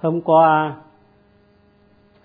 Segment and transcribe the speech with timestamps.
[0.00, 0.76] hôm qua,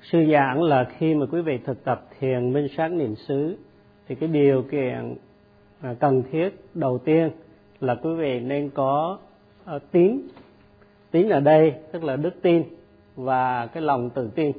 [0.01, 3.57] sư giảng là khi mà quý vị thực tập thiền minh sát niệm xứ,
[4.07, 5.15] thì cái điều kiện
[5.81, 7.31] à, cần thiết đầu tiên
[7.79, 9.17] là quý vị nên có
[9.65, 10.21] à, tín.
[11.11, 12.63] Tín ở đây tức là đức tin
[13.15, 14.51] và cái lòng tự tin.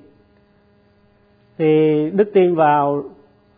[1.58, 3.04] Thì đức tin vào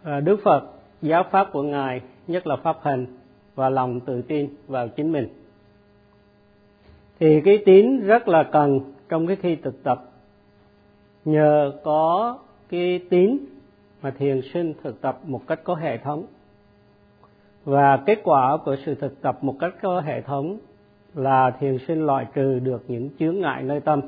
[0.02, 0.62] à, đức phật,
[1.02, 3.06] giáo pháp của ngài, nhất là pháp hành
[3.54, 5.28] và lòng tự tin vào chính mình.
[7.18, 10.04] Thì cái tín rất là cần trong cái khi thực tập.
[11.24, 13.38] Nhờ có cái tín
[14.02, 16.26] mà thiền sinh thực tập một cách có hệ thống.
[17.64, 20.58] Và kết quả của sự thực tập một cách có hệ thống
[21.14, 24.00] là thiền sinh loại trừ được những chướng ngại nơi tâm.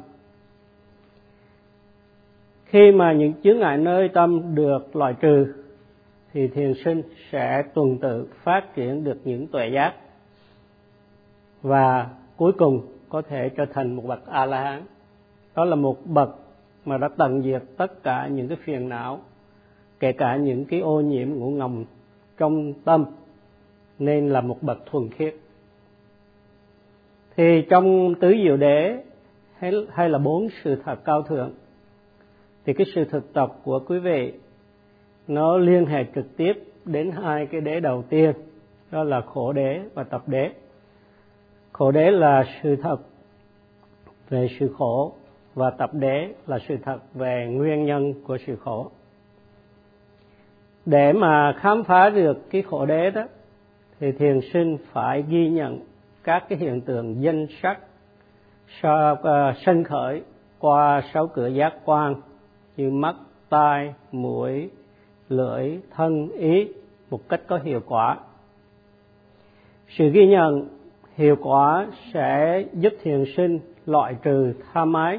[2.65, 5.55] Khi mà những chướng ngại nơi tâm được loại trừ,
[6.33, 9.95] thì thiền sinh sẽ tuần tự phát triển được những tuệ giác.
[11.63, 14.83] Và cuối cùng có thể trở thành một bậc a la hán
[15.59, 16.29] đó là một bậc
[16.85, 19.21] mà đã tận diệt tất cả những cái phiền não
[20.01, 21.85] kể cả những cái ô nhiễm ngủ ngầm
[22.37, 23.05] trong tâm
[23.99, 25.35] nên là một bậc thuần khiết.
[27.37, 29.03] Thì trong tứ diệu đế
[29.59, 31.51] hay, hay là bốn sự thật cao thượng
[32.65, 34.33] thì cái sự thực tập của quý vị
[35.29, 36.53] nó liên hệ trực tiếp
[36.85, 38.33] đến hai cái đế đầu tiên
[38.91, 40.51] đó là khổ đế và tập đế.
[41.73, 42.99] Khổ đế là sự thật
[44.31, 45.15] về sự khổ
[45.55, 48.91] và tập đế là sự thật về nguyên nhân của sự khổ.
[50.87, 53.23] Để mà khám phá được cái khổ đế đó,
[54.01, 55.81] thì thiền sinh phải ghi nhận
[56.25, 57.79] các cái hiện tượng danh sắc
[59.23, 60.23] ờ, sân khởi
[60.59, 62.15] qua sáu cửa giác quan
[62.77, 63.17] như mắt,
[63.49, 64.71] tai, mũi,
[65.29, 66.69] lưỡi, thân, ý
[67.11, 68.19] một cách có hiệu quả.
[69.89, 70.69] Sự ghi nhận
[71.17, 75.19] hiệu quả sẽ giúp thiền sinh loại trừ tha mái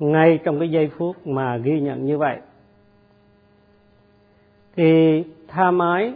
[0.00, 2.38] ngay trong cái giây phút mà ghi nhận như vậy,
[4.76, 6.14] thì tha mái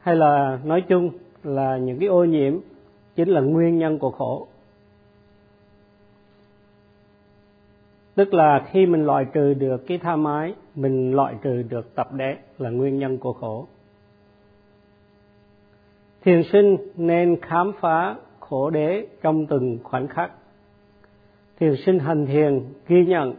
[0.00, 1.10] hay là nói chung
[1.42, 2.58] là những cái ô nhiễm
[3.16, 4.48] chính là nguyên nhân của khổ.
[8.14, 12.12] Tức là khi mình loại trừ được cái tha mái, mình loại trừ được tập
[12.12, 13.66] đế là nguyên nhân của khổ.
[16.22, 20.32] Thiền sinh nên khám phá khổ đế trong từng khoảnh khắc
[21.60, 23.34] thiền sinh hành thiền ghi nhận,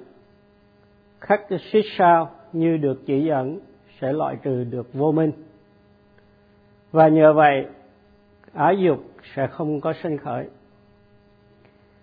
[1.20, 3.59] khắc xích sao như được chỉ dẫn
[4.02, 5.32] sẽ loại trừ được vô minh.
[6.92, 7.66] Và nhờ vậy,
[8.54, 9.00] ái dục
[9.36, 10.50] sẽ không có sinh khởi.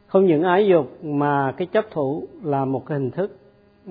[0.07, 3.39] Không những ái dục mà cái chấp thủ là một cái hình thức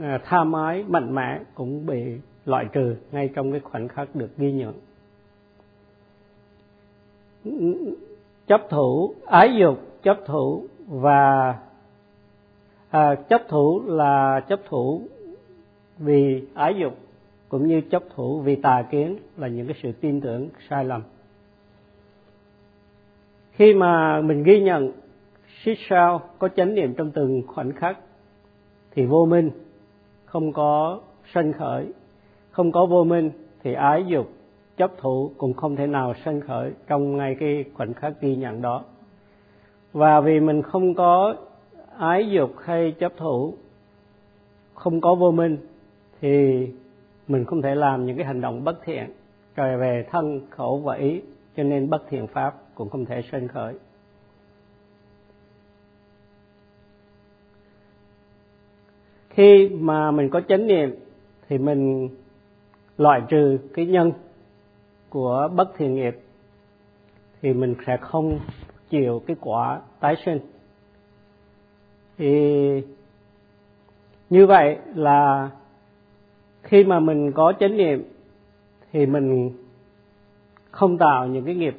[0.02, 4.38] à, tham ái mạnh mẽ cũng bị loại trừ ngay trong cái khoảnh khắc được
[4.38, 4.74] ghi nhận.
[8.48, 11.56] Chấp thủ, ái dục, chấp thủ và
[12.90, 15.02] à, chấp thủ là chấp thủ
[15.98, 16.98] vì ái dục
[17.50, 21.02] cũng như chấp thủ vì tà kiến là những cái sự tin tưởng sai lầm.
[23.52, 24.92] Khi mà mình ghi nhận
[25.64, 27.98] xích sao có chánh niệm trong từng khoảnh khắc
[28.92, 29.52] thì vô minh
[30.26, 31.00] không có
[31.34, 31.86] sanh khởi.
[32.52, 33.32] Không có vô minh
[33.64, 34.30] thì ái dục
[34.78, 38.62] chấp thủ cũng không thể nào sanh khởi trong ngay cái khoảnh khắc ghi nhận
[38.62, 38.84] đó.
[39.94, 41.36] Và vì mình không có
[41.98, 43.54] ái dục hay chấp thủ,
[44.74, 45.58] không có vô minh,
[46.22, 46.68] thì
[47.28, 49.10] mình không thể làm những cái hành động bất thiện,
[49.56, 51.22] trời về thân, khẩu và ý,
[51.56, 53.74] cho nên bất thiện pháp cũng không thể sinh khởi.
[59.30, 60.96] Khi mà mình có chánh niệm,
[61.50, 62.10] thì mình
[62.98, 64.12] loại trừ cái nhân
[65.10, 66.20] của bất thiện nghiệp,
[67.42, 68.40] thì mình sẽ không
[68.90, 70.40] chịu cái quả tái sinh
[72.18, 72.82] thì
[74.30, 75.50] như vậy là
[76.64, 78.04] khi mà mình có chánh niệm
[78.92, 79.52] thì mình
[80.72, 81.76] không tạo những cái nghiệp,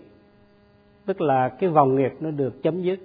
[1.06, 3.00] tức là cái vòng nghiệp nó được chấm dứt.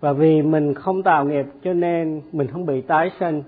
[0.00, 3.42] Và vì mình không tạo nghiệp cho nên mình không bị tái sinh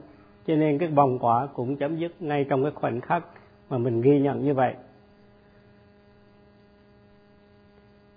[0.46, 3.24] cho nên cái vòng quả cũng chấm dứt ngay trong cái khoảnh khắc
[3.70, 4.74] mà mình ghi nhận như vậy.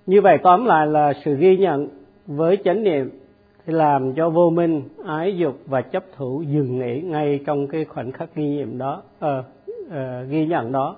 [0.05, 1.87] Như vậy tóm lại là sự ghi nhận
[2.27, 3.20] với chánh niệm
[3.65, 7.85] thì làm cho vô minh ái dục và chấp thủ dừng nghỉ ngay trong cái
[7.85, 9.43] khoảnh khắc ghi nhận đó à,
[9.91, 10.95] à, ghi nhận đó.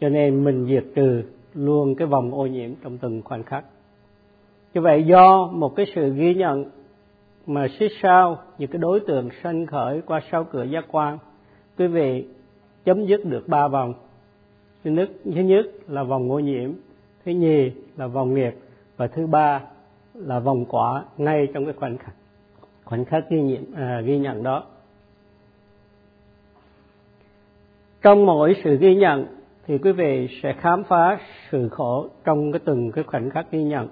[0.00, 1.22] Cho nên mình diệt trừ
[1.54, 3.64] luôn cái vòng ô nhiễm trong từng khoảnh khắc.
[4.74, 6.64] Như vậy do một cái sự ghi nhận
[7.46, 11.18] mà xích sao những cái đối tượng sanh khởi qua sau cửa giác quan
[11.78, 12.24] quý vị
[12.84, 13.94] chấm dứt được ba vòng.
[14.84, 16.70] Thứ nhất thứ nhất là vòng ô nhiễm
[17.24, 18.54] thứ nhì là vòng nghiệp
[18.96, 19.60] và thứ ba
[20.18, 22.14] là vòng quả ngay trong cái khoảnh khắc.
[22.84, 24.64] Khoảnh khắc ghi nhận à, ghi nhận đó.
[28.02, 29.26] Trong mỗi sự ghi nhận
[29.66, 31.18] thì quý vị sẽ khám phá
[31.50, 33.88] sự khổ trong cái từng cái khoảnh khắc ghi nhận.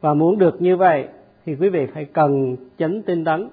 [0.00, 1.08] Và muốn được như vậy
[1.46, 3.48] thì quý vị phải cần chánh tinh tấn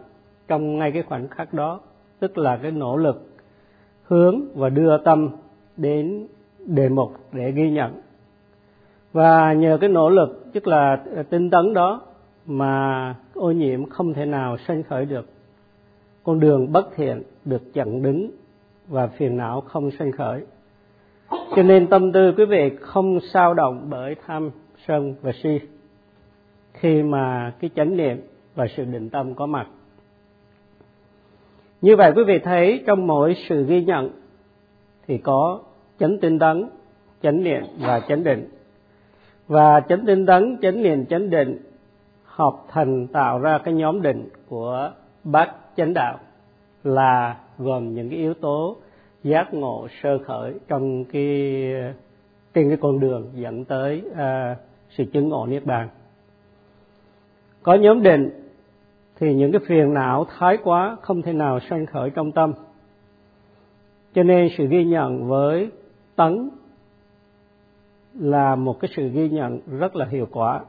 [0.48, 1.80] trong ngay cái khoảnh khắc đó
[2.20, 3.30] tức là cái nỗ lực
[4.04, 5.30] hướng và đưa tâm
[5.78, 6.28] đến
[6.66, 8.02] đề mục để ghi nhận
[9.14, 12.02] và nhờ cái nỗ lực, tức là ờ, tinh tấn đó,
[12.46, 15.26] mà ô nhiễm không thể nào sanh khởi được.
[16.24, 18.32] Con đường bất thiện được chặn đứng
[18.88, 20.42] và phiền não không sanh khởi.
[21.56, 24.52] Cho nên tâm tư quý vị không sao động bởi tham
[24.88, 25.60] sân và si
[26.74, 28.22] khi mà cái chánh niệm
[28.56, 29.68] và sự định tâm có mặt.
[31.82, 34.10] Như vậy quý vị thấy trong mỗi sự ghi nhận
[35.08, 35.60] thì có
[36.00, 36.70] chánh tinh tấn,
[37.22, 38.50] chánh niệm và chánh định
[39.48, 41.58] và chánh tinh tấn chánh niệm chánh định
[42.24, 44.92] hợp thành tạo ra cái nhóm định của
[45.24, 46.20] bát chánh đạo
[46.84, 48.78] là gồm những cái yếu tố
[49.24, 51.24] giác ngộ sơ khởi trong cái
[52.54, 54.56] trên cái con đường dẫn tới à,
[54.90, 55.90] sự chứng ngộ niết bàn.
[57.64, 58.30] Có nhóm định
[59.20, 62.54] thì những cái phiền não thái quá không thể nào sanh khởi trong tâm.
[64.14, 65.70] Cho nên sự ghi nhận với
[66.16, 66.50] tấn
[68.20, 70.62] là một cái sự ghi nhận rất là hiệu quả.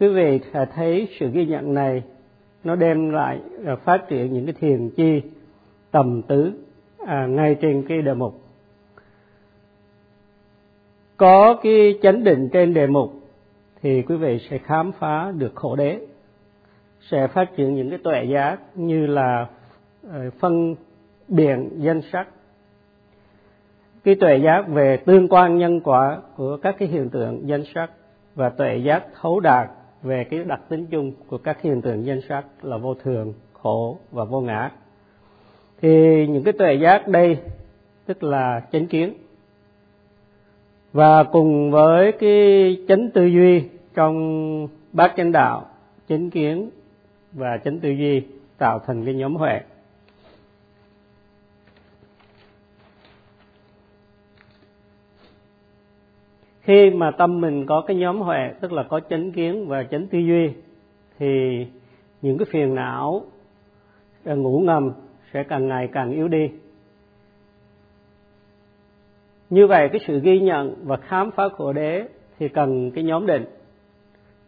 [0.00, 2.02] Quý vị sẽ thấy sự ghi nhận này
[2.64, 5.22] nó đem lại à, phát triển những cái thiền chi
[5.90, 6.52] tầm tứ
[7.06, 8.40] à, ngay trên cái đề mục.
[11.16, 13.12] Có cái chánh định trên đề mục
[13.82, 16.00] thì quý vị sẽ khám phá được khổ đế
[17.10, 19.46] sẽ phát triển những cái tuệ giác như là
[20.02, 20.74] ờ, phân
[21.28, 22.28] biệt danh sắc
[24.04, 27.90] cái tuệ giác về tương quan nhân quả của các cái hiện tượng danh sắc
[28.34, 29.70] và tuệ giác thấu đạt
[30.02, 33.98] về cái đặc tính chung của các hiện tượng danh sắc là vô thường, khổ
[34.10, 34.70] và vô ngã.
[35.80, 37.38] Thì những cái tuệ giác đây,
[38.06, 39.14] tức là chánh kiến,
[40.92, 43.62] và cùng với cái chánh tư duy
[43.94, 45.66] trong bát chánh đạo,
[46.08, 46.70] chánh kiến
[47.32, 48.22] và chánh tư duy
[48.58, 49.60] tạo thành cái nhóm huệ.
[56.64, 60.06] Khi mà tâm mình có cái nhóm huệ, tức là có chánh kiến và chánh
[60.06, 60.50] tư duy,
[61.18, 61.66] thì
[62.22, 63.22] những cái phiền não
[64.24, 64.92] à, ngủ ngầm
[65.32, 66.50] sẽ càng ngày càng yếu đi.
[69.50, 72.04] Như vậy, cái sự ghi nhận và khám phá khổ đế
[72.38, 73.44] thì cần cái nhóm định.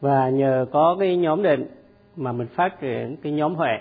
[0.01, 1.67] Và nhờ có cái nhóm định
[2.17, 3.79] mà mình phát triển cái nhóm huệ.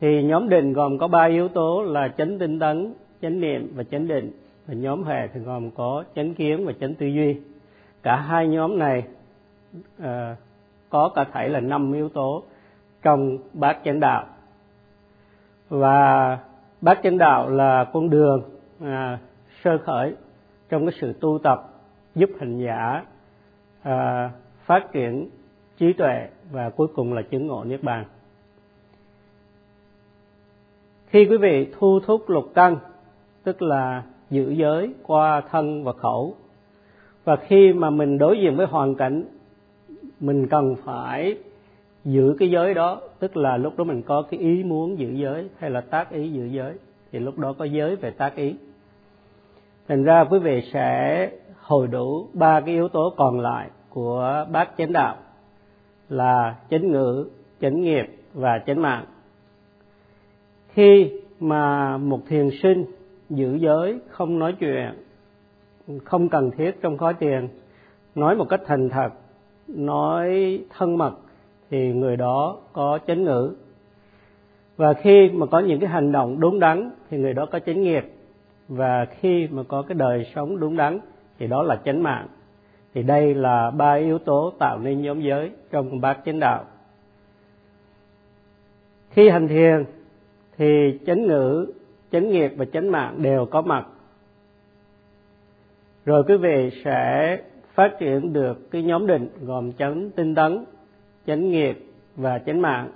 [0.00, 3.82] Thì nhóm định gồm có ba yếu tố là chánh tinh tấn, chánh niệm và
[3.82, 4.32] chánh định
[4.66, 7.40] và nhóm hệ thì gồm có chánh kiến và chánh tư duy.
[8.02, 9.04] Cả hai nhóm này
[10.02, 10.06] uh,
[10.90, 12.42] có cả thể là năm yếu tố
[13.02, 14.26] trong bát chánh đạo.
[15.68, 16.38] Và
[16.80, 18.42] bát chánh đạo là con đường
[18.80, 19.18] à,
[19.64, 20.14] sơ khởi
[20.68, 21.58] trong cái sự tu tập
[22.14, 23.04] giúp hành giả
[23.82, 24.30] à,
[24.64, 25.28] phát triển
[25.78, 28.04] trí tuệ và cuối cùng là chứng ngộ niết bàn.
[31.06, 32.76] Khi quý vị thu thúc lục căn
[33.44, 36.34] tức là giữ giới, qua thân và khẩu.
[37.24, 39.24] Và khi mà mình đối diện với hoàn cảnh,
[40.20, 41.36] mình cần phải
[42.04, 45.48] giữ cái giới đó, tức là lúc đó mình có cái ý muốn giữ giới
[45.58, 46.72] hay là tác ý giữ giới,
[47.12, 48.54] thì lúc đó có giới về tác ý.
[49.88, 51.30] Thành ra quý vị sẽ
[51.60, 55.16] hồi đủ ba cái yếu tố còn lại của bát chánh đạo,
[56.08, 57.28] là chánh ngữ,
[57.60, 59.04] chánh nghiệp và chánh mạng.
[60.72, 62.84] Khi mà một thiền sinh
[63.30, 64.92] giữ giới, không nói chuyện,
[66.04, 67.48] không cần thiết trong khói tiền.
[68.14, 69.08] Nói một cách thành thật,
[69.68, 71.12] nói thân mật
[71.70, 73.54] thì người đó có chánh ngữ.
[74.76, 77.82] Và khi mà có những cái hành động đúng đắn thì người đó có chánh
[77.82, 78.04] nghiệp.
[78.68, 80.98] Và khi mà có cái đời sống đúng đắn
[81.38, 82.26] thì đó là chánh mạng.
[82.94, 86.64] Thì đây là ba yếu tố tạo nên nhóm giới trong bát chánh đạo.
[89.10, 89.84] Khi hành thiền
[90.56, 91.66] thì chánh ngữ
[92.16, 93.86] chánh nghiệp và chánh mạng đều có mặt.
[96.04, 97.38] Rồi quý vị sẽ
[97.74, 100.64] phát triển được cái nhóm định gồm chánh tinh tấn
[101.26, 101.78] chánh nghiệp
[102.16, 102.88] và chánh mạng.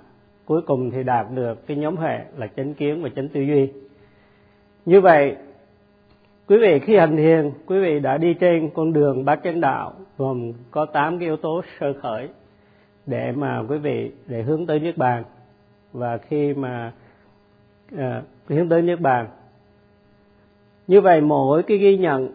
[0.45, 3.71] Cuối cùng thì đạt được cái nhóm hệ là chánh kiến và chánh tư duy.
[4.85, 5.35] Như vậy
[6.47, 9.93] quý vị khi hành thiền quý vị đã đi trên con đường bát chánh đạo
[10.17, 12.29] gồm có tám cái yếu tố sơ khởi
[13.05, 15.23] để mà quý vị để hướng tới niết bàn.
[15.93, 16.91] Và khi mà
[17.97, 18.21] à,
[18.55, 19.27] hướng tới niết bàn.
[20.87, 22.29] Như vậy mỗi cái ghi nhận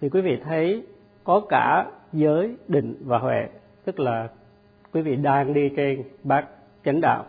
[0.00, 0.82] thì quý vị thấy
[1.24, 3.48] có cả giới định và huệ,
[3.84, 4.28] tức là
[4.92, 6.46] quý vị đang đi trên bát
[6.84, 7.24] chánh đạo.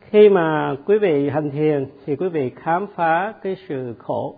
[0.00, 4.36] Khi mà quý vị hành thiền thì quý vị khám phá cái sự khổ,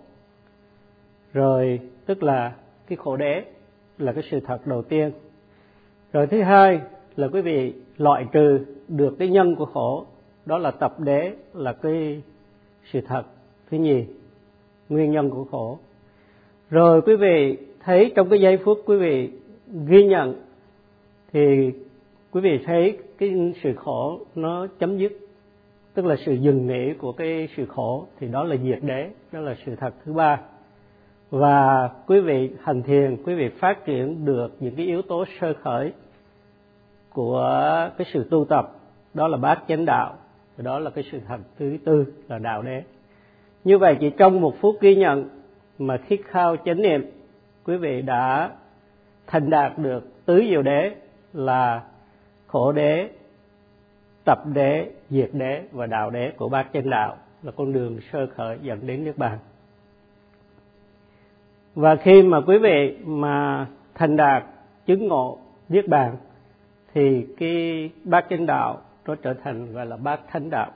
[1.33, 2.51] rồi tức là
[2.87, 3.43] cái khổ đế
[3.97, 5.11] là cái sự thật đầu tiên.
[6.13, 6.81] Rồi thứ hai
[7.15, 10.05] là quý vị loại trừ được cái nhân của khổ
[10.47, 12.21] đó là tập đế, là cái
[12.91, 13.23] sự thật.
[13.71, 14.05] Thứ nhì,
[14.89, 15.79] nguyên nhân của khổ.
[16.69, 19.31] Rồi quý vị thấy trong cái giây phút quý vị
[19.87, 20.35] ghi nhận,
[21.33, 21.71] thì
[22.31, 25.11] quý vị thấy cái sự khổ nó chấm dứt,
[25.93, 29.39] tức là sự dừng nghỉ của cái sự khổ, thì đó là diệt đế, đó
[29.39, 29.93] là sự thật.
[30.05, 30.41] Thứ ba,
[31.29, 35.53] và quý vị hành thiền, quý vị phát triển được những cái yếu tố sơ
[35.63, 35.91] khởi
[37.13, 37.49] của
[37.97, 38.75] cái sự tu tập,
[39.13, 40.15] đó là bát chánh đạo
[40.57, 42.83] đó là cái sự thật thứ tư là đạo đế.
[43.63, 45.29] Như vậy chỉ trong một phút ghi nhận
[45.79, 47.11] mà thiết khao chánh niệm,
[47.63, 48.51] quý vị đã
[49.27, 50.95] thành đạt được tứ diệu đế
[51.33, 51.83] là
[52.47, 53.09] khổ đế,
[54.25, 58.27] tập đế, diệt đế và đạo đế của bát chân đạo là con đường sơ
[58.27, 59.37] khởi dẫn đến nước bàn.
[61.75, 64.43] Và khi mà quý vị mà thành đạt
[64.85, 65.37] chứng ngộ
[65.69, 66.15] niết bàn,
[66.93, 70.71] thì cái bát chánh đạo nó trở thành, gọi là, bát thánh đạo.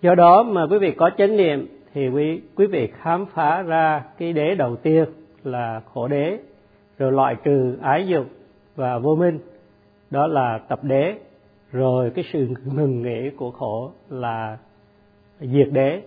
[0.00, 4.04] Do đó mà quý vị có chánh niệm thì quý quý vị khám phá ra
[4.18, 5.04] cái đế đầu tiên
[5.44, 6.38] là khổ đế,
[6.98, 8.26] rồi loại trừ ái dục
[8.76, 9.38] và vô minh,
[10.10, 11.18] đó là tập đế.
[11.72, 14.58] Rồi cái sự ngừng nghỉ của khổ là
[15.40, 16.02] diệt đế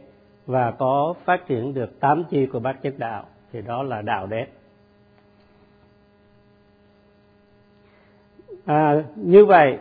[0.45, 4.27] và có phát triển được tám chi của bát chánh đạo, thì đó là đạo
[4.27, 4.45] đế.
[8.69, 9.77] À, như vậy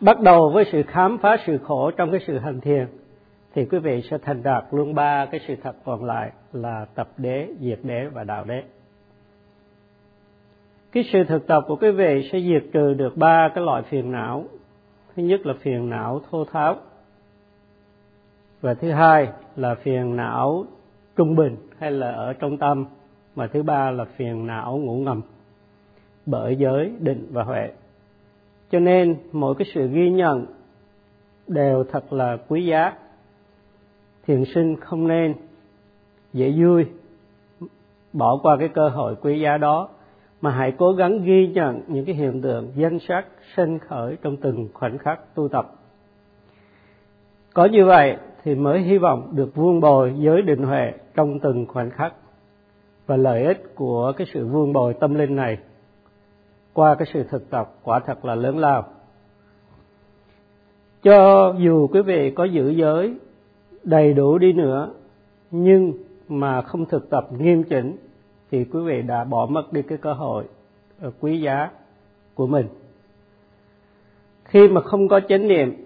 [0.00, 2.86] bắt đầu với sự khám phá sự khổ trong cái sự hành thiền
[3.54, 7.08] thì quý vị sẽ thành đạt luôn ba cái sự thật còn lại là tập
[7.16, 8.62] đế diệt đế và đạo đế.
[10.92, 14.12] Cái sự thực tập của quý vị sẽ diệt trừ được ba cái loại phiền
[14.12, 14.44] não.
[15.16, 16.76] Thứ nhất là phiền não thô tháo.
[18.60, 20.64] Và thứ hai là phiền não
[21.16, 22.84] trung bình hay là ở trong tâm.
[23.34, 25.22] Và thứ ba là phiền não ngủ ngầm.
[26.26, 27.70] Bởi giới định và huệ
[28.70, 30.46] cho nên mỗi cái sự ghi nhận
[31.46, 32.92] đều thật là quý giá.
[34.26, 35.34] Thiền sinh không nên
[36.32, 36.84] dễ vui,
[38.12, 39.88] bỏ qua cái cơ hội quý giá đó,
[40.40, 44.36] mà hãy cố gắng ghi nhận những cái hiện tượng danh sắc sinh khởi trong
[44.36, 45.72] từng khoảnh khắc tu tập.
[47.54, 51.66] Có như vậy thì mới hy vọng được vuông bồi giới định huệ trong từng
[51.66, 52.14] khoảnh khắc
[53.06, 55.58] và lợi ích của cái sự vuông bồi tâm linh này
[56.72, 58.86] qua cái sự thực tập, quả thật là lớn lao.
[61.02, 63.14] Cho dù quý vị có giữ giới
[63.84, 64.90] đầy đủ đi nữa,
[65.50, 65.92] nhưng
[66.28, 67.96] mà không thực tập nghiêm chỉnh,
[68.50, 70.44] thì quý vị đã bỏ mất đi cái cơ hội
[71.20, 71.70] quý giá
[72.34, 72.66] của mình.
[74.44, 75.84] Khi mà không có chánh niệm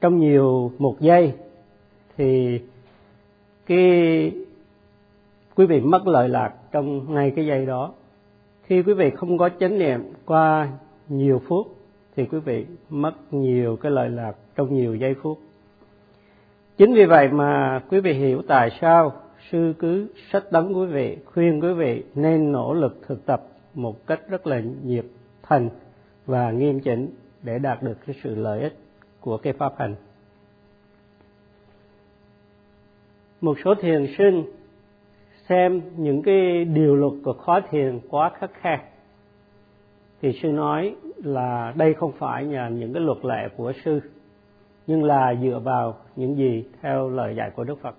[0.00, 1.32] trong nhiều một giây,
[2.16, 2.60] thì
[3.66, 4.32] cái
[5.54, 7.92] quý vị mất lợi lạc trong ngay cái giây đó
[8.66, 10.68] khi quý vị không có chánh niệm qua
[11.08, 11.66] nhiều phút,
[12.16, 15.38] thì quý vị mất nhiều cái lợi lạc trong nhiều giây phút.
[16.76, 19.12] Chính vì vậy mà quý vị hiểu tại sao
[19.50, 23.42] sư cứ sách đấng quý vị, khuyên quý vị nên nỗ lực thực tập
[23.74, 25.04] một cách rất là nhiệt
[25.42, 25.68] thành
[26.26, 27.08] và nghiêm chỉnh
[27.42, 28.78] để đạt được cái sự lợi ích
[29.20, 29.94] của cái pháp hành.
[33.40, 34.44] Một số thiền sinh
[35.48, 38.78] xem những cái điều luật của khóa thiền quá khắc khe
[40.22, 44.00] thì sư nói là đây không phải là những cái luật lệ của sư
[44.86, 47.94] nhưng là dựa vào những gì theo lời dạy của đức phật.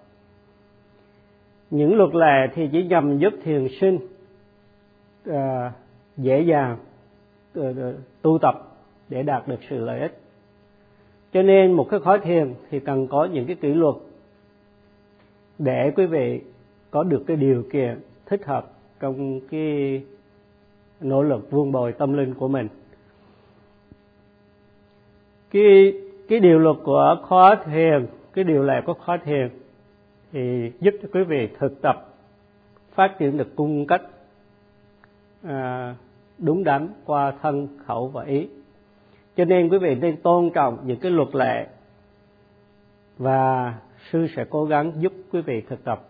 [1.69, 3.95] Những luật lệ thì chỉ nhằm giúp thiền sinh
[5.29, 5.33] uh,
[6.17, 6.77] dễ dàng
[7.59, 7.65] uh,
[8.21, 8.55] tu tập
[9.09, 10.19] để đạt được sự lợi ích.
[11.33, 13.95] Cho nên một cái khói thiền thì cần có những cái kỷ luật
[15.59, 16.41] để quý vị
[16.95, 20.01] có được cái điều kiện thích hợp trong cái
[21.01, 22.67] nỗ lực vuông bồi tâm linh của mình.
[25.51, 25.93] Cái
[26.29, 29.49] cái điều luật của khóa thiền cái điều lệ của khóa thiền
[30.31, 32.13] thì giúp cho quý vị thực tập
[32.93, 34.01] phát triển được cung cách
[35.43, 35.95] à,
[36.37, 38.47] đúng đắn qua thân khẩu và ý.
[39.35, 41.67] Cho nên quý vị nên tôn trọng những cái luật lệ
[43.17, 43.73] và
[44.11, 46.07] sư sẽ cố gắng giúp quý vị thực tập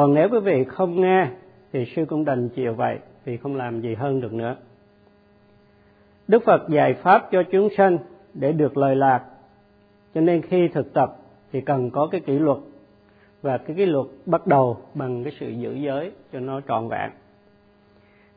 [0.00, 1.28] còn nếu quý vị không nghe,
[1.72, 4.56] thì sư cũng đành chịu vậy, vì không làm gì hơn được nữa.
[6.28, 7.98] Đức phật dạy pháp cho chúng sanh
[8.34, 9.24] để được lời lạc.
[10.14, 11.16] Cho nên khi thực tập
[11.52, 12.58] thì cần có cái kỷ luật.
[13.42, 17.10] Và cái kỷ luật bắt đầu bằng cái sự giữ giới cho nó trọn vẹn.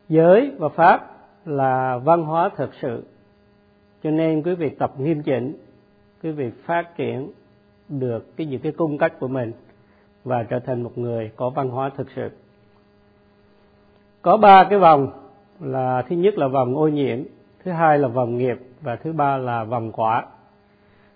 [0.09, 3.03] Giới và pháp là văn hóa thực sự.
[4.03, 5.57] Cho nên quý vị tập nghiêm chỉnh,
[6.23, 7.31] quý vị phát triển
[7.89, 9.51] được cái những cái cung cách của mình
[10.23, 12.29] và trở thành một người có văn hóa thực sự.
[14.21, 15.11] Có ba cái vòng
[15.59, 17.19] là, thứ nhất là vòng ô nhiễm,
[17.63, 20.25] thứ hai là vòng nghiệp, và thứ ba là vòng quả.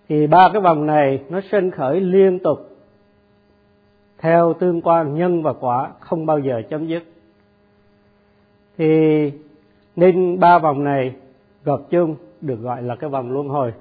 [0.10, 2.60] Thì ba cái vòng này nó sinh khởi liên tục
[4.18, 7.04] theo tương quan nhân và quả, không bao giờ chấm dứt.
[8.78, 9.32] Thì
[9.96, 11.16] nên ba vòng này
[11.64, 13.74] gộp chung được gọi là cái vòng luân hồi.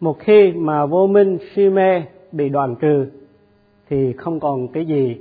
[0.00, 3.06] Một khi mà vô minh si mê bị đoàn trừ
[3.90, 5.20] thì không còn cái gì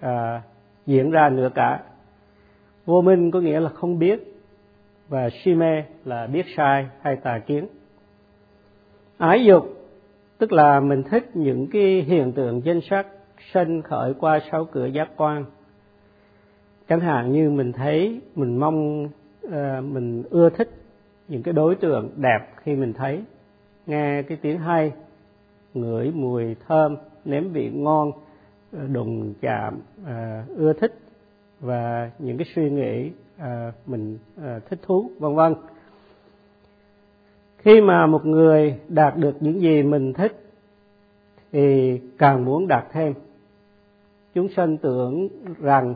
[0.00, 0.42] à,
[0.86, 1.82] diễn ra nữa cả.
[2.86, 4.34] Vô minh có nghĩa là không biết
[5.08, 7.66] và si mê là biết sai hay tà kiến.
[9.18, 9.64] Ái dục
[10.38, 13.06] tức là mình thích những cái hiện tượng danh sắc
[13.52, 15.44] sân khởi qua sáu cửa giác quan.
[16.88, 19.08] Chẳng hạn như mình thấy mình mong
[19.52, 20.70] à, mình ưa thích
[21.28, 23.22] những cái đối tượng đẹp khi mình thấy.
[23.86, 24.92] Nghe cái tiếng hay
[25.74, 26.96] ngửi mùi thơm
[27.28, 28.12] nếm vị ngon
[28.72, 30.98] ờ, đụng chạm à, ưa thích
[31.60, 35.54] và những cái suy nghĩ à, mình à, thích thú vân vân.
[37.58, 40.44] Khi mà một người đạt được những gì mình thích
[41.52, 43.14] thì càng muốn đạt thêm.
[44.34, 45.28] Chúng sanh tưởng
[45.60, 45.94] rằng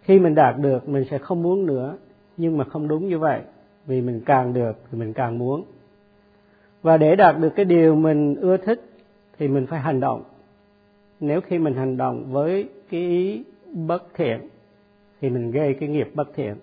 [0.00, 1.96] khi mình đạt được mình sẽ không muốn nữa
[2.36, 3.40] nhưng mà không đúng như vậy
[3.86, 5.64] vì mình càng được thì mình càng muốn.
[6.82, 8.80] Và để đạt được cái điều mình ưa thích
[9.38, 10.22] thì mình phải hành động
[11.20, 14.40] nếu khi mình hành động với cái ý bất thiện,
[15.20, 16.54] thì mình gây cái nghiệp bất thiện.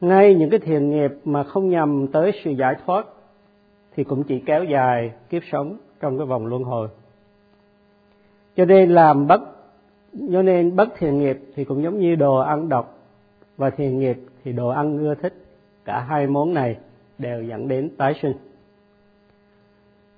[0.00, 3.06] Ngay những cái thiện nghiệp mà không nhằm tới sự giải thoát,
[3.96, 6.88] thì cũng chỉ kéo dài kiếp sống trong cái vòng luân hồi.
[8.56, 9.40] Cho nên làm bất,
[10.32, 12.98] cho nên bất thiện nghiệp thì cũng giống như đồ ăn độc,
[13.56, 15.34] và thiện nghiệp thì đồ ăn ưa thích.
[15.84, 16.76] Cả hai món này
[17.18, 18.32] đều dẫn đến tái sinh.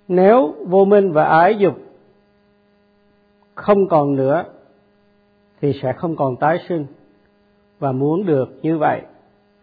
[0.08, 1.74] Nếu vô minh và ái dục
[3.54, 4.44] không còn nữa,
[5.60, 6.86] thì sẽ không còn tái sinh.
[7.78, 9.02] Và muốn được như vậy,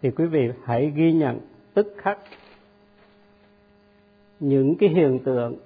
[0.02, 1.40] thì quý vị hãy ghi nhận
[1.74, 2.18] tức khắc
[4.40, 5.56] những cái hiện tượng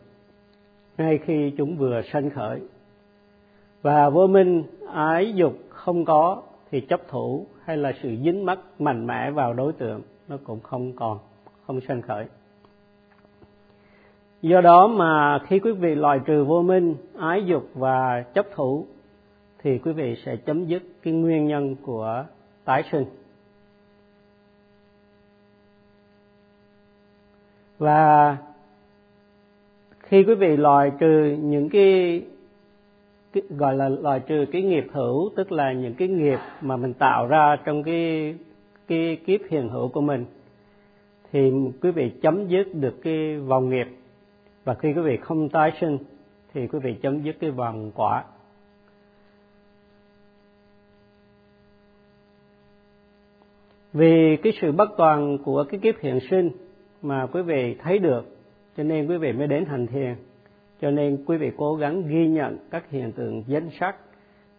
[0.99, 2.61] ngay khi chúng vừa sanh khởi.
[3.83, 4.63] Và vô minh
[4.93, 9.55] ái dục không có thì chấp thủ hay là sự dính mắc mạnh mẽ vào
[9.55, 11.19] đối tượng nó cũng không còn,
[11.67, 12.27] không sanh khởi
[14.49, 18.87] do đó mà khi quý vị loại trừ vô minh ái dục và chấp thủ
[19.63, 22.25] thì quý vị sẽ chấm dứt cái nguyên nhân của
[22.65, 23.05] tái sinh.
[27.79, 28.37] Và
[29.99, 32.23] khi quý vị loại trừ những cái,
[33.33, 36.95] cái gọi là loại trừ cái nghiệp hữu tức là những cái nghiệp mà mình
[36.95, 38.35] tạo ra trong cái
[38.87, 40.25] cái kiếp hiện hữu của mình
[41.33, 43.87] thì quý vị chấm dứt được cái vòng nghiệp
[44.67, 45.99] và khi quý vị không tái sinh,
[46.55, 48.25] thì quý vị chấm dứt cái vòng quả.
[53.93, 56.51] Vì cái sự bất toàn của cái kiếp hiện sinh
[57.03, 58.37] mà quý vị thấy được,
[58.77, 60.15] cho nên quý vị mới đến hành thiền.
[60.81, 63.97] Cho nên quý vị cố gắng ghi nhận các hiện tượng danh sắc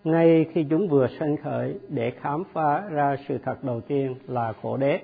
[0.03, 4.53] ngay khi chúng vừa sanh khởi để khám phá ra sự thật đầu tiên là
[4.61, 4.99] khổ đế.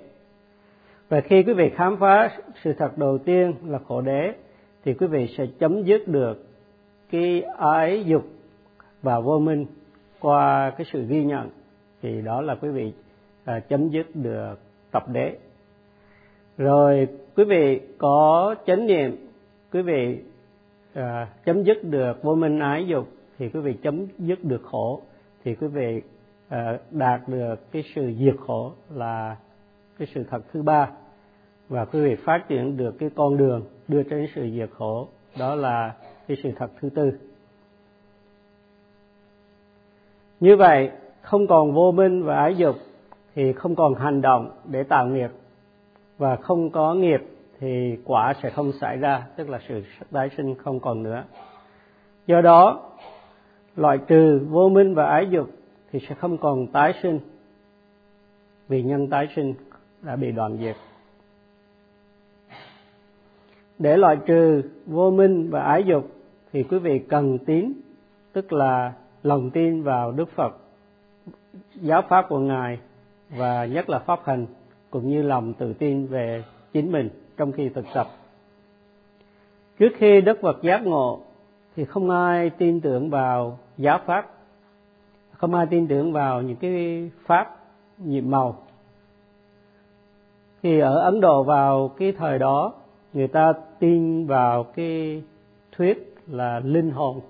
[1.09, 2.29] Và khi quý vị khám phá
[2.63, 4.33] sự thật đầu tiên là khổ đế
[4.85, 6.45] thì quý vị sẽ chấm dứt được
[7.09, 8.23] cái ái dục
[9.01, 9.65] và vô minh
[10.19, 11.49] qua cái sự ghi nhận.
[12.01, 12.93] Thì đó là quý vị
[13.45, 14.59] à, chấm dứt được
[14.91, 15.37] tập đế.
[16.57, 19.27] Rồi quý vị có chánh niệm
[19.71, 20.19] quý vị
[20.93, 25.01] à, chấm dứt được vô minh ái dục thì quý vị chấm dứt được khổ.
[25.43, 26.01] Thì quý vị
[26.49, 29.37] à, đạt được cái sự diệt khổ là
[29.99, 30.89] cái sự thật thứ ba.
[31.69, 35.07] Và quý vị phát triển được cái con đường đưa đến sự diệt khổ.
[35.39, 35.93] Đó là
[36.27, 37.11] cái sự thật thứ tư.
[40.39, 40.91] Như vậy,
[41.21, 42.75] không còn vô minh và ái dục
[43.35, 45.29] thì không còn hành động để tạo nghiệp.
[46.17, 47.21] Và không có nghiệp
[47.59, 51.23] thì quả sẽ không xảy ra, tức là sự tái sinh không còn nữa.
[52.27, 52.91] Do đó,
[53.75, 55.49] loại trừ vô minh và ái dục
[55.91, 57.19] thì sẽ không còn tái sinh,
[58.67, 59.53] vì nhân tái sinh
[60.01, 60.75] đã bị đoạn diệt
[63.79, 66.11] để loại trừ vô minh và ái dục
[66.51, 67.73] thì quý vị cần tín,
[68.33, 70.57] tức là lòng tin vào đức phật,
[71.73, 72.79] giáo pháp của ngài
[73.29, 74.45] và nhất là pháp hành,
[74.89, 78.07] cũng như lòng tự tin về chính mình trong khi thực tập.
[79.79, 81.19] Trước khi đức phật giác ngộ
[81.75, 84.29] thì không ai tin tưởng vào giáo pháp,
[85.31, 87.57] không ai tin tưởng vào những cái pháp,
[87.97, 88.57] nhiệm màu.
[90.63, 92.73] Thì ở ấn độ vào cái thời đó
[93.13, 95.23] người ta tin vào cái
[95.71, 97.21] thuyết là linh hồn.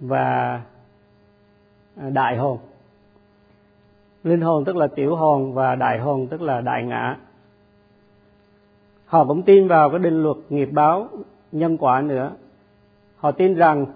[0.00, 0.62] Và
[1.96, 2.58] à, đại hồn.
[4.24, 7.16] Linh hồn tức là tiểu hồn và đại hồn tức là đại ngã.
[9.06, 11.08] Họ cũng tin vào cái định luật nghiệp báo,
[11.52, 12.32] nhân quả nữa.
[13.16, 13.86] Họ tin rằng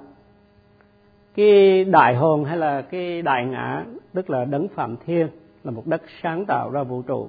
[1.34, 5.28] cái đại hồn hay là cái đại ngã, tức là đấng phạm thiên,
[5.64, 7.28] là một đất sáng tạo ra vũ trụ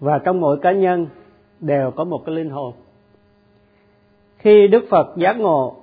[0.00, 1.06] và trong mỗi cá nhân
[1.60, 2.74] đều có một cái linh hồn.
[4.38, 5.76] Khi đức phật giác ngộ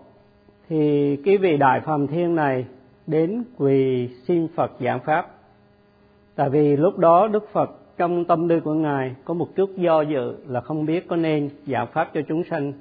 [0.70, 2.66] thì cái vị đại phàm thiên này
[3.08, 5.32] đến quỳ xin phật giảng pháp.
[6.36, 10.02] Tại vì lúc đó đức phật trong tâm tư của ngài có một chút do
[10.02, 12.74] dự là không biết có nên giảng pháp cho chúng sanh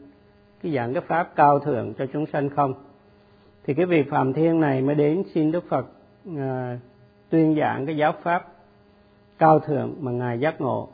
[0.62, 2.74] cái giảng cái pháp cao thượng cho chúng sanh không.
[3.66, 5.86] Thì cái vị phạm thiên này mới đến xin đức phật
[6.30, 6.36] uh,
[7.30, 8.48] tuyên giảng cái giáo pháp
[9.38, 10.88] cao thượng mà ngài giác ngộ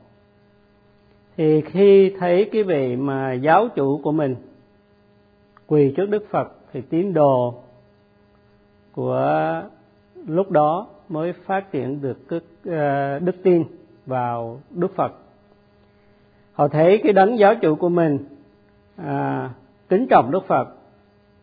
[1.36, 4.36] thì khi thấy cái vị mà giáo chủ của mình
[5.66, 7.54] quỳ trước đức phật thì tín đồ
[8.92, 9.62] của
[10.26, 13.64] lúc đó mới phát triển được cái ờ, đức tin
[14.06, 15.12] vào đức phật.
[16.52, 18.18] Họ thấy cái đấng giáo chủ của mình
[18.96, 19.50] à,
[19.88, 20.68] kính trọng đức phật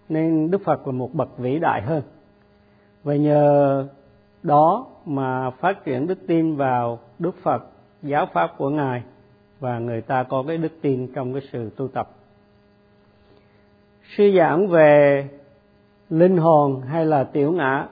[0.10, 2.02] nên đức phật là một bậc vĩ đại hơn.
[3.04, 3.88] Và nhờ
[4.43, 7.63] đó mà phát triển đức tin vào đức phật
[8.02, 9.04] giáo pháp của ngài
[9.59, 12.09] và người ta có cái đức tin trong cái sự tu tập.
[14.15, 15.27] Suy giảng về
[16.09, 17.87] linh hồn hay là tiểu ngã,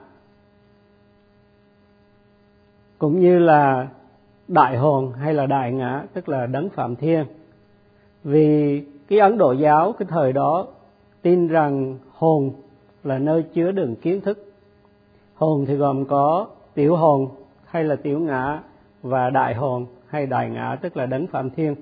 [2.98, 3.88] cũng như là
[4.48, 7.24] đại hồn hay là đại ngã, tức là đấng phạm thiên.
[8.24, 10.66] Vì cái ấn độ giáo cái thời đó
[11.22, 12.52] tin rằng hồn
[13.04, 14.52] là nơi chứa đựng kiến thức.
[15.34, 17.28] Hồn thì gồm có tiểu hồn
[17.66, 18.60] hay là tiểu ngã
[19.02, 21.74] và đại hồn hay đại ngã, tức là đấng phạm thiên.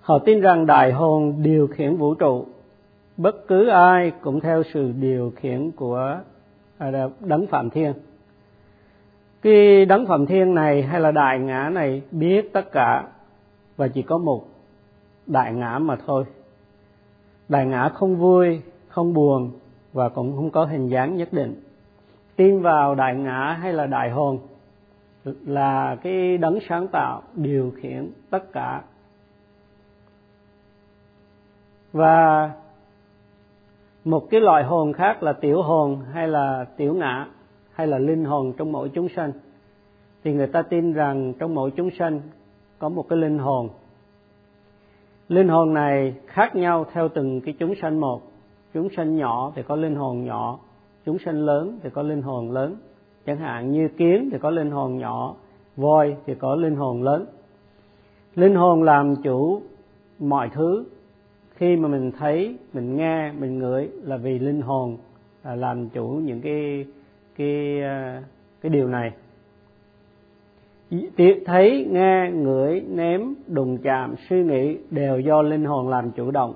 [0.00, 2.46] Họ tin rằng đại hồn điều khiển vũ trụ.
[3.16, 6.20] Bất cứ ai cũng theo sự điều khiển của
[6.78, 7.92] à, đấng phạm thiên.
[9.42, 13.04] Cái đấng phạm thiên này hay là đại ngã này biết tất cả,
[13.76, 14.44] và chỉ có một
[15.26, 16.24] đại ngã mà thôi.
[17.48, 19.50] Đại ngã không vui, không buồn
[19.92, 21.62] và cũng không có hình dáng nhất định.
[22.36, 24.38] Tin vào đại ngã hay là đại hồn
[25.24, 28.82] là cái đấng sáng tạo điều khiển tất cả.
[31.92, 32.50] Và
[34.04, 37.26] một cái loại hồn khác là tiểu hồn hay là tiểu ngã
[37.72, 39.32] hay là linh hồn trong mỗi chúng sanh.
[40.24, 42.20] Thì người ta tin rằng trong mỗi chúng sanh
[42.78, 43.68] có một cái linh hồn.
[45.28, 48.22] Linh hồn này khác nhau theo từng cái chúng sanh một.
[48.74, 50.58] Chúng sanh nhỏ thì có linh hồn nhỏ,
[51.04, 52.76] chúng sanh lớn thì có linh hồn lớn
[53.26, 55.34] chẳng hạn như kiến thì có linh hồn nhỏ,
[55.76, 57.26] voi thì có linh hồn lớn.
[58.34, 59.62] Linh hồn làm chủ
[60.18, 60.84] mọi thứ.
[61.54, 64.96] Khi mà mình thấy, mình nghe, mình ngửi là vì linh hồn
[65.42, 66.86] à, làm chủ những cái
[67.36, 68.22] cái à,
[68.60, 69.12] cái điều này.
[71.46, 76.54] Thấy, nghe, ngửi ném đùng chạm, suy nghĩ đều do linh hồn làm chủ động.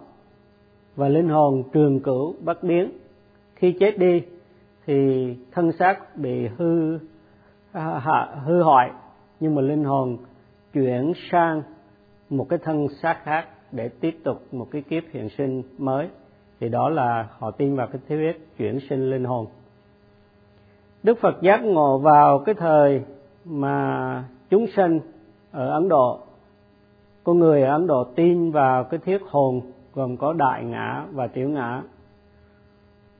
[0.96, 2.90] Và linh hồn trường cửu bất biến.
[3.54, 4.22] Khi chết đi
[4.88, 6.98] thì thân xác bị hư
[7.72, 8.90] à, hư hoại,
[9.40, 10.16] nhưng mà linh hồn
[10.72, 11.62] chuyển sang
[12.30, 16.08] một cái thân xác khác để tiếp tục một cái kiếp hiện sinh mới.
[16.60, 19.46] Thì đó là họ tin vào cái thuyết chuyển sinh linh hồn.
[21.02, 23.02] Đức phật giác ngộ vào cái thời
[23.44, 25.00] mà chúng sinh
[25.52, 26.20] ở ấn độ.
[27.24, 29.60] Con người ở ấn độ tin vào cái thuyết hồn
[29.94, 31.82] gồm có đại ngã và tiểu ngã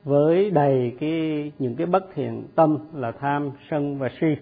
[0.03, 4.35] với đầy cái những cái bất thiện tâm là tham sân và si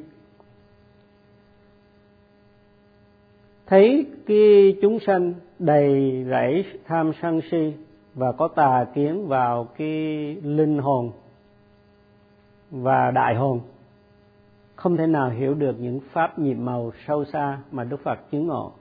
[3.66, 7.74] thấy cái chúng sanh đầy rẫy tham sân si
[8.14, 9.88] và có tà kiến vào cái
[10.44, 11.12] linh hồn
[12.72, 13.62] và đại hồn
[14.78, 18.48] không thể nào hiểu được những pháp nhiệm màu sâu xa mà Đức Phật chứng
[18.48, 18.72] ngộ.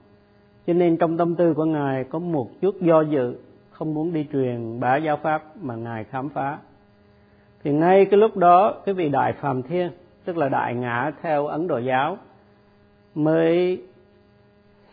[0.67, 3.35] Cho nên trong tâm tư của Ngài có một chút do dự,
[3.77, 6.57] không muốn đi truyền bá giáo pháp mà Ngài khám phá.
[7.63, 9.91] Thì ngay cái lúc đó, cái vị Đại Phàm Thiên,
[10.25, 12.17] tức là Đại Ngã theo Ấn Độ giáo,
[13.15, 13.81] mới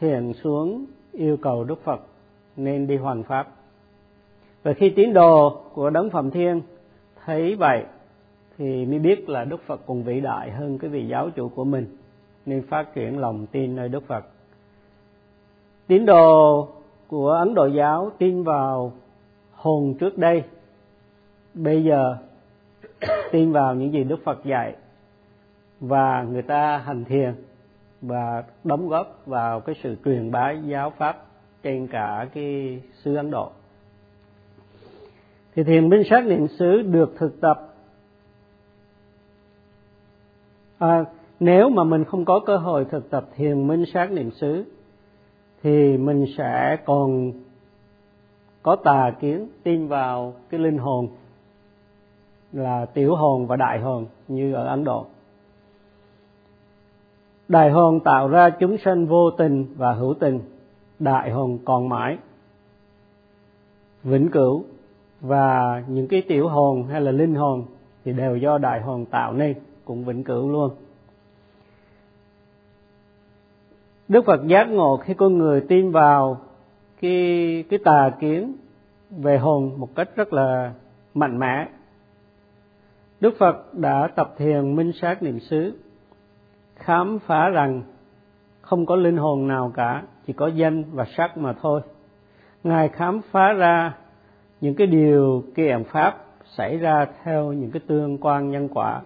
[0.01, 2.01] hiện xuống yêu cầu Đức Phật
[2.57, 3.49] nên đi hoàn pháp.
[4.62, 6.61] Và khi tín đồ của Đấng Phạm Thiên
[7.25, 7.85] thấy vậy
[8.59, 11.64] thì mới biết là Đức Phật còn vĩ đại hơn cái vị giáo chủ của
[11.64, 11.97] mình
[12.47, 14.25] nên phát triển lòng tin nơi Đức Phật.
[15.87, 16.68] Tín đồ
[17.09, 18.93] của Ấn Độ giáo tin vào
[19.53, 20.43] hồn trước đây,
[21.55, 22.17] bây giờ
[23.33, 24.75] tin vào những gì Đức Phật dạy
[25.81, 27.35] và người ta hành thiền
[28.03, 31.27] và đóng góp vào cái sự truyền bá giáo pháp
[31.62, 33.51] trên cả cái xứ Ấn Độ.
[35.55, 37.75] Thì thiền minh sát niệm xứ được thực tập
[40.79, 41.05] à,
[41.40, 44.64] nếu mà mình không có cơ hội thực tập thiền minh sát niệm xứ
[45.64, 47.33] thì mình sẽ còn
[48.62, 51.09] có tà kiến tin vào cái linh hồn
[52.53, 55.07] là tiểu hồn và đại hồn như ở Ấn Độ.
[57.48, 60.40] Đại hồn tạo ra chúng sanh vô tình và hữu tình,
[60.98, 62.18] đại hồn còn mãi,
[64.03, 64.64] vĩnh cửu
[65.20, 67.64] và những cái tiểu hồn hay là linh hồn
[68.05, 70.70] thì đều do đại hồn tạo nên cũng vĩnh cửu luôn.
[74.09, 76.40] Đức Phật giác ngộ khi con người tin vào
[77.01, 78.57] cái cái tà kiến
[79.11, 80.73] về hồn một cách rất là
[81.14, 81.69] mạnh mẽ.
[83.21, 85.79] Đức Phật đã tập thiền minh sát niệm xứ,
[86.77, 87.83] khám phá rằng
[88.61, 91.81] không có linh hồn nào cả, chỉ có danh và sắc mà thôi.
[92.64, 93.95] Ngài khám phá ra
[94.61, 99.01] những cái điều kiện pháp xảy ra theo những cái tương quan nhân quả.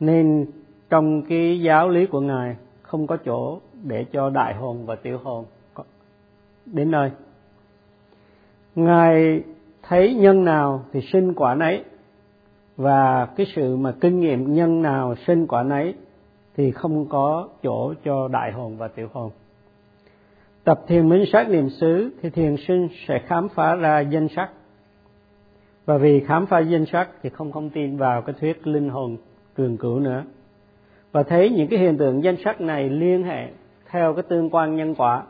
[0.00, 0.46] Nên
[0.90, 2.56] trong cái giáo lý của Ngài
[2.88, 5.44] không có chỗ để cho đại hồn và tiểu hồn
[6.66, 7.10] đến nơi.
[8.74, 9.42] Ngài
[9.82, 11.84] thấy nhân nào thì sinh quả nấy,
[12.76, 15.94] và cái sự mà kinh nghiệm nhân nào sinh quả nấy
[16.56, 19.30] thì không có chỗ cho đại hồn và tiểu hồn.
[20.64, 24.50] Tập thiền minh sát niệm xứ thì thiền sinh sẽ khám phá ra danh sắc.
[25.84, 29.16] Và vì khám phá danh sắc thì không không tin vào cái thuyết linh hồn
[29.54, 30.24] cường cửu nữa
[31.12, 33.48] và thấy những cái hiện tượng danh sắc này liên hệ
[33.90, 35.22] theo cái tương quan nhân quả,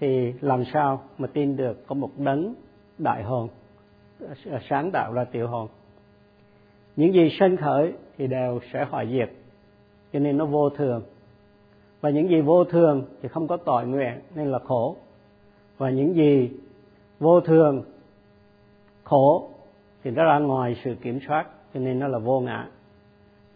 [0.00, 2.54] thì làm sao mà tin được có một đấng
[2.98, 3.48] đại hồn
[4.50, 5.68] à, sáng tạo ra tiểu hồn.
[6.96, 9.30] Những gì sanh khởi thì đều sẽ hoại diệt,
[10.12, 11.02] cho nên nó vô thường.
[12.00, 14.96] Và những gì vô thường thì không có tội nguyện nên là khổ.
[15.78, 16.50] Và những gì
[17.20, 17.84] vô thường,
[19.04, 19.50] khổ
[20.04, 22.68] thì nó ra ngoài sự kiểm soát, cho nên nó là vô ngã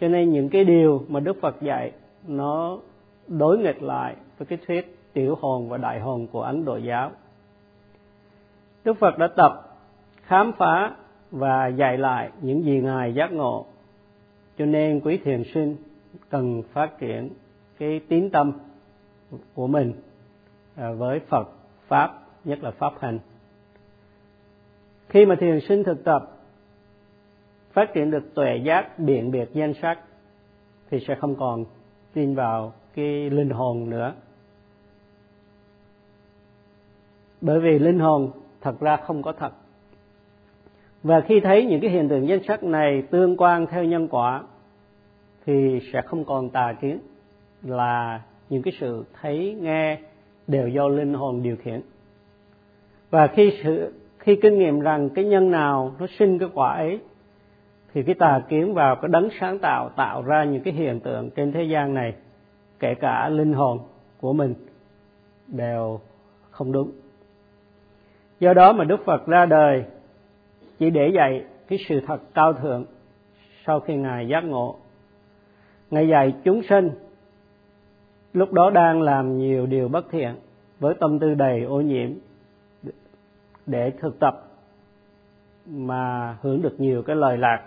[0.05, 1.93] cho nên những cái điều mà đức phật dạy
[2.27, 2.79] nó
[3.29, 7.11] đối nghịch lại với cái thuyết tiểu hồn và đại hồn của ấn độ giáo.
[8.85, 9.77] Đức phật đã tập,
[10.23, 10.97] khám phá
[11.31, 13.67] và dạy lại những gì ngài giác ngộ.
[14.59, 15.77] Cho nên quý thiền sinh
[16.31, 17.31] cần phát triển
[17.79, 18.53] cái tín tâm
[19.55, 19.93] của mình
[20.77, 21.49] à, với phật
[21.87, 23.19] pháp, nhất là pháp hành.
[25.09, 26.34] Khi mà thiền sinh thực tập
[27.75, 29.99] phát triển được tuệ giác biện biệt danh sắc,
[30.91, 31.65] thì sẽ không còn
[32.13, 34.15] tin vào cái linh hồn nữa.
[37.41, 39.53] Bởi vì linh hồn thật ra không có thật.
[41.03, 44.43] Và khi thấy những cái hiện tượng danh sắc này tương quan theo nhân quả,
[45.47, 46.99] thì sẽ không còn tà kiến,
[47.63, 49.99] là những cái sự thấy, nghe
[50.47, 51.81] đều do linh hồn điều khiển.
[53.11, 57.01] Và khi sự, khi kinh nghiệm rằng cái nhân nào nó sinh cái quả ấy
[57.95, 61.31] thì cái tà kiến vào cái đấng sáng tạo tạo ra những cái hiện tượng
[61.31, 62.15] trên thế gian này,
[62.79, 63.79] kể cả linh hồn
[64.21, 64.55] của mình,
[65.47, 66.01] đều
[66.51, 66.93] không đúng.
[68.41, 69.85] Do đó mà đức phật ra đời
[70.79, 72.85] chỉ để dạy cái sự thật cao thượng
[73.67, 74.77] sau khi ngài giác ngộ.
[75.91, 76.91] Ngài dạy chúng sinh
[78.33, 80.35] lúc đó đang làm nhiều điều bất thiện
[80.81, 82.11] với tâm tư đầy ô nhiễm
[83.67, 84.43] để thực tập
[85.67, 87.63] mà hưởng được nhiều cái lời lạc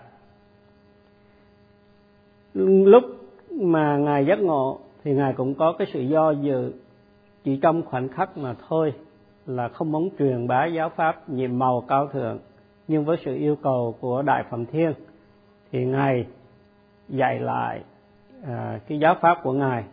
[2.66, 3.04] lúc
[3.50, 6.72] mà ngài giác ngộ thì ngài cũng có cái sự do dự
[7.44, 8.92] chỉ trong khoảnh khắc mà thôi
[9.46, 12.38] là không muốn truyền bá giáo pháp nhiệm màu cao thượng
[12.88, 14.92] nhưng với sự yêu cầu của đại phẩm thiên
[15.72, 16.26] thì ngài
[17.08, 17.80] dạy lại
[18.46, 19.84] à, cái giáo pháp của ngài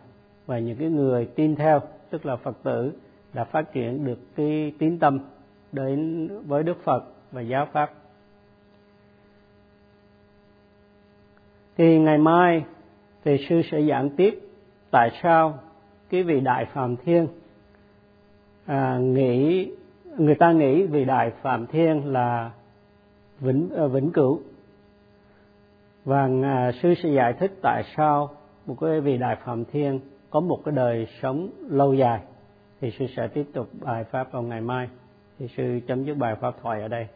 [0.46, 2.92] và những cái người tin theo tức là phật tử
[3.34, 5.18] đã phát triển được cái tín tâm
[5.72, 7.90] đến với đức phật và giáo pháp
[11.76, 12.64] thì ngày mai
[13.24, 14.40] thì sư sẽ giảng tiếp
[14.90, 15.58] tại sao
[16.10, 17.28] cái vị đại phạm thiên
[18.66, 19.70] à, nghĩ
[20.18, 22.50] người ta nghĩ vị đại phạm thiên là
[23.40, 24.40] vĩnh à, vĩnh cửu.
[26.04, 28.30] Và à, sư sẽ giải thích tại sao
[28.66, 32.20] một cái vị đại phạm thiên có một cái đời sống lâu dài.
[32.80, 34.88] Thì sư sẽ tiếp tục bài pháp vào ngày mai.
[35.38, 37.06] Thì sư chấm dứt bài pháp thoại ở đây.